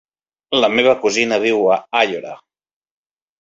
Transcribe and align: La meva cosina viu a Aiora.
La 0.63 0.69
meva 0.77 0.95
cosina 1.03 1.39
viu 1.43 1.61
a 1.75 1.77
Aiora. 2.01 2.33